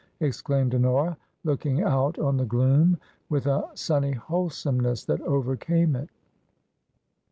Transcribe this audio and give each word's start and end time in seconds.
ex 0.19 0.41
claimed 0.41 0.73
Honora, 0.73 1.15
looking 1.43 1.83
out 1.83 2.17
on 2.17 2.35
the 2.35 2.43
gloom 2.43 2.97
with 3.29 3.45
a 3.45 3.69
sunny 3.75 4.13
wholesomeness 4.13 5.05
that 5.05 5.21
overcame 5.21 5.95
it. 5.95 6.09